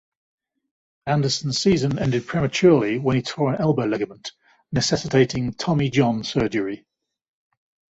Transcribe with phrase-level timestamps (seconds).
[1.05, 4.31] Anderson's season ended prematurely when he tore an elbow ligament,
[4.71, 6.87] necessitating Tommy John surgery.